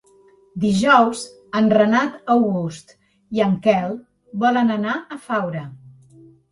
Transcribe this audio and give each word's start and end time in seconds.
Dijous 0.61 1.21
en 1.59 1.67
Renat 1.75 2.17
August 2.37 2.97
i 3.39 3.47
en 3.49 3.55
Quel 3.67 3.95
volen 4.47 4.79
anar 4.81 4.99
a 5.19 5.25
Faura. 5.29 5.67